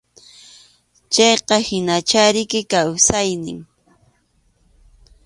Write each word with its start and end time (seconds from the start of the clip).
Chayqa 1.13 1.55
hinachá 1.67 2.23
riki 2.35 2.61
kawsayniy. 2.71 3.59